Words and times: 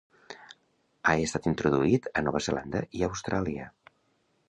Ha 1.09 1.13
estat 1.27 1.51
introduït 1.53 2.09
a 2.09 2.25
Nova 2.29 2.43
Zelanda 2.49 2.85
i 3.01 3.09
Austràlia. 3.13 3.73